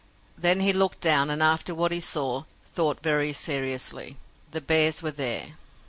Then 0.35 0.61
he 0.61 0.73
looked 0.73 0.99
down, 0.99 1.29
and, 1.29 1.43
after 1.43 1.75
what 1.75 1.91
he 1.91 1.99
saw, 1.99 2.45
thought 2.65 3.03
very 3.03 3.31
seriously. 3.33 4.17
The 4.49 4.59
bears 4.59 5.03
were 5.03 5.11
there! 5.11 5.49